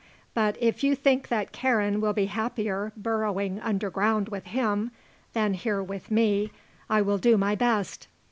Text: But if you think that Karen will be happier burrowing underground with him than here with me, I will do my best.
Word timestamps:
But 0.33 0.57
if 0.59 0.83
you 0.83 0.95
think 0.95 1.27
that 1.27 1.51
Karen 1.51 2.01
will 2.01 2.11
be 2.11 2.25
happier 2.25 2.91
burrowing 2.97 3.59
underground 3.59 4.29
with 4.29 4.45
him 4.45 4.89
than 5.33 5.53
here 5.53 5.83
with 5.83 6.09
me, 6.09 6.49
I 6.89 7.03
will 7.03 7.19
do 7.19 7.37
my 7.37 7.53
best. 7.53 8.07